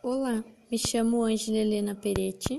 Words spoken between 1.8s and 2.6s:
Peretti.